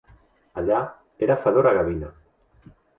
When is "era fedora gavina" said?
1.27-2.15